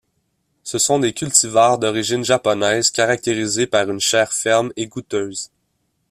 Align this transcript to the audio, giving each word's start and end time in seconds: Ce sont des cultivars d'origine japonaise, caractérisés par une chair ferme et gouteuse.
Ce 0.63 0.79
sont 0.79 0.97
des 0.97 1.13
cultivars 1.13 1.77
d'origine 1.77 2.25
japonaise, 2.25 2.89
caractérisés 2.89 3.67
par 3.67 3.87
une 3.87 3.99
chair 3.99 4.33
ferme 4.33 4.73
et 4.75 4.87
gouteuse. 4.87 5.51